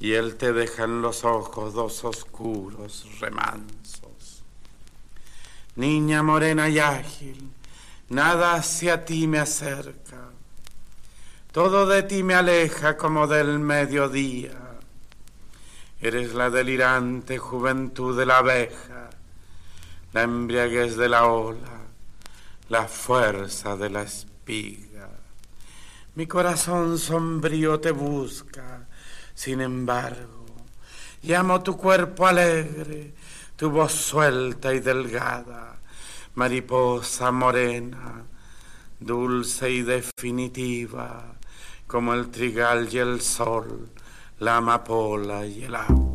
[0.00, 4.42] y él te deja en los ojos dos oscuros remansos.
[5.76, 7.52] Niña morena y ágil,
[8.08, 10.30] nada hacia ti me acerca,
[11.52, 14.80] todo de ti me aleja como del mediodía.
[16.00, 19.10] Eres la delirante juventud de la abeja,
[20.16, 21.76] la embriaguez de la ola,
[22.70, 25.10] la fuerza de la espiga.
[26.14, 28.88] Mi corazón sombrío te busca,
[29.34, 30.46] sin embargo,
[31.22, 33.12] y amo tu cuerpo alegre,
[33.56, 35.80] tu voz suelta y delgada,
[36.34, 38.24] mariposa morena,
[38.98, 41.34] dulce y definitiva,
[41.86, 43.90] como el trigal y el sol,
[44.38, 46.05] la amapola y el agua.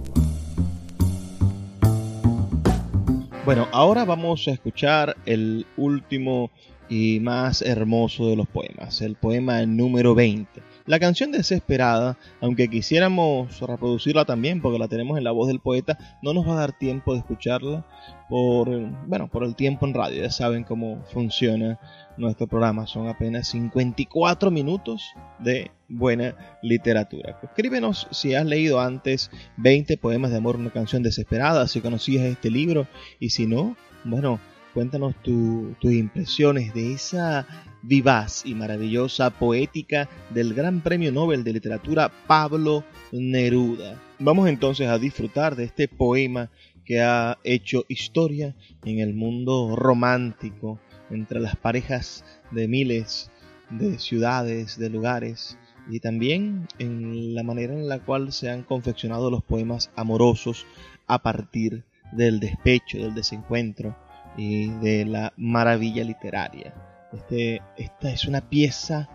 [3.43, 6.51] Bueno, ahora vamos a escuchar el último
[6.89, 10.61] y más hermoso de los poemas, el poema número 20.
[10.91, 15.97] La canción desesperada, aunque quisiéramos reproducirla también porque la tenemos en la voz del poeta,
[16.21, 17.85] no nos va a dar tiempo de escucharla
[18.27, 18.67] por,
[19.07, 20.21] bueno, por el tiempo en radio.
[20.21, 21.79] Ya saben cómo funciona
[22.17, 22.87] nuestro programa.
[22.87, 27.39] Son apenas 54 minutos de buena literatura.
[27.41, 32.51] Escríbenos si has leído antes 20 poemas de amor, una canción desesperada, si conocías este
[32.51, 32.85] libro
[33.17, 34.41] y si no, bueno,
[34.74, 37.47] cuéntanos tus impresiones de esa
[37.82, 43.99] vivaz y maravillosa poética del Gran Premio Nobel de Literatura Pablo Neruda.
[44.19, 46.49] Vamos entonces a disfrutar de este poema
[46.86, 48.55] que ha hecho historia
[48.86, 53.32] en el mundo romántico entre las parejas de miles
[53.69, 55.57] de ciudades, de lugares
[55.89, 60.65] y también en la manera en la cual se han confeccionado los poemas amorosos
[61.07, 63.95] a partir del despecho, del desencuentro
[64.38, 66.73] y de la maravilla literaria.
[67.13, 69.09] Este, esta es una pieza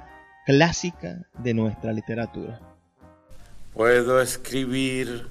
[0.44, 2.60] clásica de nuestra literatura.
[3.74, 5.28] Puedo escribir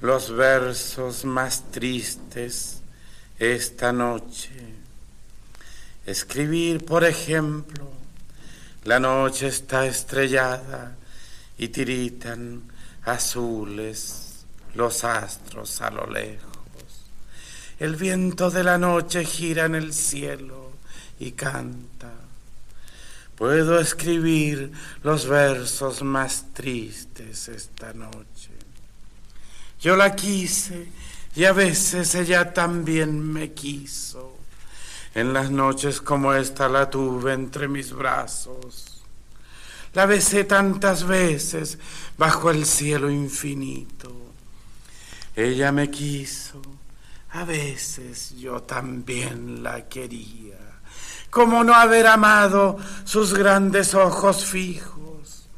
[0.00, 2.82] los versos más tristes
[3.38, 4.50] esta noche.
[6.06, 7.90] Escribir, por ejemplo,
[8.84, 10.96] la noche está estrellada
[11.56, 12.62] y tiritan
[13.04, 14.44] azules
[14.74, 16.53] los astros a lo lejos.
[17.78, 20.72] El viento de la noche gira en el cielo
[21.18, 22.12] y canta.
[23.36, 24.70] Puedo escribir
[25.02, 28.50] los versos más tristes esta noche.
[29.80, 30.86] Yo la quise
[31.34, 34.36] y a veces ella también me quiso.
[35.14, 39.02] En las noches como esta la tuve entre mis brazos.
[39.94, 41.78] La besé tantas veces
[42.16, 44.12] bajo el cielo infinito.
[45.36, 46.62] Ella me quiso,
[47.34, 50.56] a veces yo también la quería.
[51.30, 55.48] ¿Cómo no haber amado sus grandes ojos fijos?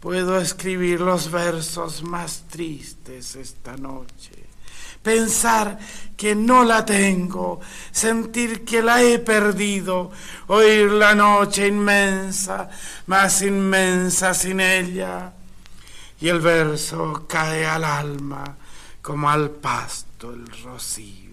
[0.00, 4.32] Puedo escribir los versos más tristes esta noche.
[5.00, 5.78] Pensar
[6.16, 7.60] que no la tengo,
[7.92, 10.10] sentir que la he perdido,
[10.48, 12.68] oír la noche inmensa,
[13.06, 15.32] más inmensa sin ella.
[16.20, 18.56] Y el verso cae al alma
[19.00, 21.28] como al pasto el rocío.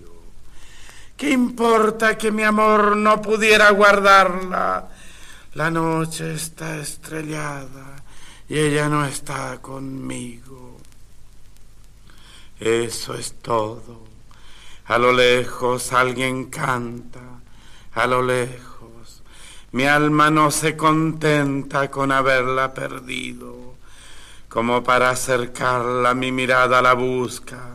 [1.17, 4.89] ¿Qué importa que mi amor no pudiera guardarla?
[5.53, 8.03] La noche está estrellada
[8.47, 10.77] y ella no está conmigo.
[12.59, 14.03] Eso es todo.
[14.85, 17.21] A lo lejos alguien canta,
[17.93, 19.23] a lo lejos.
[19.71, 23.75] Mi alma no se contenta con haberla perdido,
[24.47, 27.74] como para acercarla mi mirada la busca,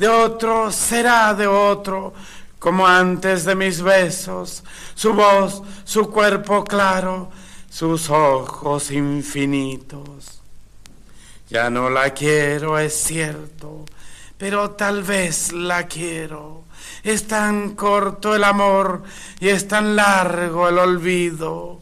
[0.00, 2.14] De otro será de otro,
[2.58, 4.64] como antes de mis besos.
[4.94, 7.28] Su voz, su cuerpo claro,
[7.68, 10.40] sus ojos infinitos.
[11.50, 13.84] Ya no la quiero, es cierto,
[14.38, 16.64] pero tal vez la quiero.
[17.02, 19.02] Es tan corto el amor
[19.38, 21.78] y es tan largo el olvido,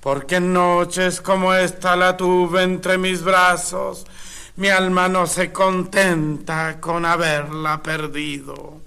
[0.00, 4.06] porque en noches como esta la tuve entre mis brazos,
[4.56, 8.80] mi alma no se contenta con haberla perdido,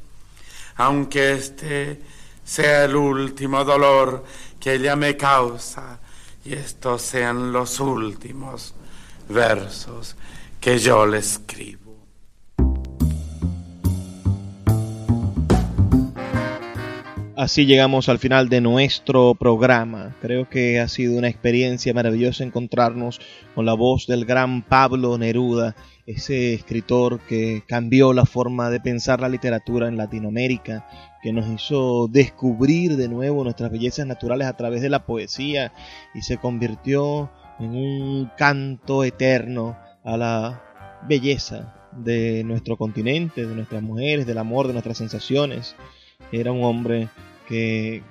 [0.78, 2.02] aunque este
[2.44, 4.24] sea el último dolor
[4.60, 6.00] que ella me causa
[6.44, 8.76] y estos sean los últimos
[9.30, 10.16] versos
[10.62, 11.85] que yo le escribo.
[17.38, 20.16] Así llegamos al final de nuestro programa.
[20.22, 23.20] Creo que ha sido una experiencia maravillosa encontrarnos
[23.54, 25.76] con la voz del gran Pablo Neruda,
[26.06, 30.88] ese escritor que cambió la forma de pensar la literatura en Latinoamérica,
[31.22, 35.74] que nos hizo descubrir de nuevo nuestras bellezas naturales a través de la poesía
[36.14, 37.30] y se convirtió
[37.60, 40.64] en un canto eterno a la
[41.06, 45.76] belleza de nuestro continente, de nuestras mujeres, del amor, de nuestras sensaciones.
[46.32, 47.10] Era un hombre
[47.48, 48.04] que,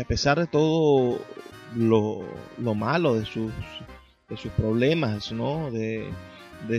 [0.00, 1.20] a pesar de todo
[1.76, 2.24] lo,
[2.74, 3.52] malo de sus,
[4.28, 5.70] de sus problemas, ¿no?
[5.70, 6.10] de,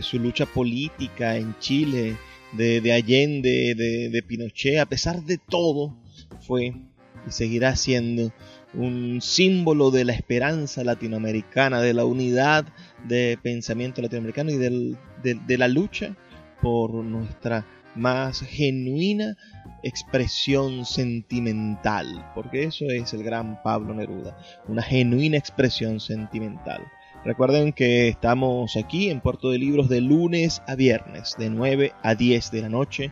[0.01, 2.17] su lucha política en Chile,
[2.53, 5.95] de, Allende, de, de, Pinochet, a pesar de todo,
[6.41, 6.73] fue
[7.27, 8.31] y seguirá siendo
[8.73, 12.65] un símbolo de la esperanza latinoamericana, de la unidad
[13.07, 16.15] de pensamiento latinoamericano y de la lucha
[16.61, 17.65] por nuestra
[17.95, 19.35] más genuina
[19.83, 24.37] expresión sentimental, porque eso es el gran Pablo Neruda,
[24.67, 26.81] una genuina expresión sentimental.
[27.25, 32.15] Recuerden que estamos aquí en Puerto de Libros de lunes a viernes, de 9 a
[32.15, 33.11] 10 de la noche,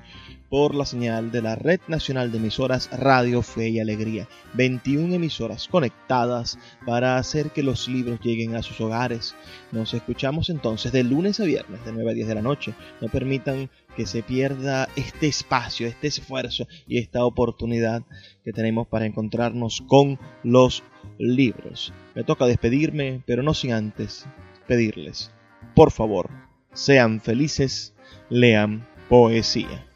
[0.49, 4.28] por la señal de la Red Nacional de Emisoras Radio Fe y Alegría.
[4.53, 9.36] 21 emisoras conectadas para hacer que los libros lleguen a sus hogares.
[9.73, 12.73] Nos escuchamos entonces de lunes a viernes, de 9 a 10 de la noche.
[13.01, 18.03] No permitan que se pierda este espacio, este esfuerzo y esta oportunidad
[18.45, 20.83] que tenemos para encontrarnos con los
[21.17, 21.91] libros.
[22.13, 24.27] Me toca despedirme, pero no sin antes
[24.67, 25.31] pedirles,
[25.75, 26.29] por favor,
[26.73, 27.95] sean felices,
[28.29, 29.86] lean poesía.